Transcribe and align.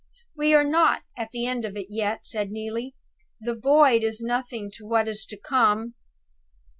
"We 0.35 0.55
are 0.55 0.63
not 0.63 1.03
at 1.15 1.29
the 1.31 1.45
end 1.45 1.63
of 1.63 1.77
it 1.77 1.85
yet," 1.91 2.25
said 2.25 2.49
Neelie. 2.49 2.95
"The 3.39 3.53
Void 3.53 4.01
is 4.03 4.19
nothing 4.19 4.71
to 4.77 4.87
what 4.87 5.07
is 5.07 5.27
to 5.27 5.37
come." 5.37 5.93